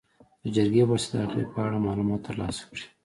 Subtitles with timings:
[0.43, 2.85] د جرګې په واسطه د هغې په اړه معلومات تر لاسه کړي.